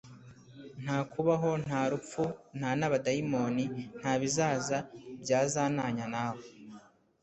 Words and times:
Ntakubaho, 0.83 1.49
nta 1.65 1.81
rupfu, 1.91 2.23
nta 2.57 2.71
na 2.79 2.87
badayimoni, 2.93 3.63
ntabizaza, 3.99 4.77
byazantanya 5.21 6.05
nawe 6.13 6.43